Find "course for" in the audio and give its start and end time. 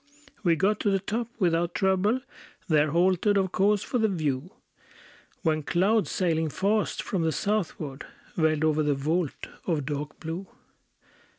3.51-3.99